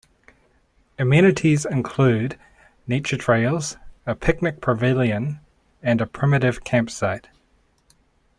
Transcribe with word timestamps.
Amenities 0.97 1.63
include 1.63 2.39
nature 2.87 3.17
trails, 3.17 3.77
a 4.07 4.15
picnic 4.15 4.59
pavilion 4.59 5.39
and 5.83 6.01
a 6.01 6.07
primitive 6.07 6.63
campsite. 6.63 7.27